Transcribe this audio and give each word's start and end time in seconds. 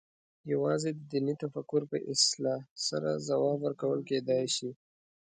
یوازې 0.51 0.89
د 0.93 0.99
دیني 1.11 1.35
تفکر 1.43 1.81
په 1.91 1.97
اصلاح 2.13 2.61
سره 2.87 3.09
ځواب 3.27 3.57
ورکول 3.61 3.99
کېدای 4.09 4.43
شي. 4.55 4.69